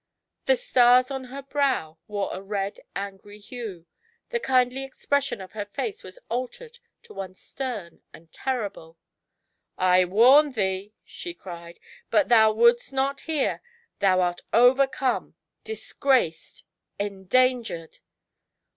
[0.47, 3.85] The stars on her brow wore a red, angry hue,
[4.31, 8.97] the kindly exprt^on of her face was altered to one stem and terrible.
[9.77, 11.79] I warned thee," she cried,
[12.09, 13.61] ''but thou wouldst not hear!
[13.99, 15.35] Thou art overcome—
[15.71, 16.63] disgraced—
[16.99, 17.99] endangered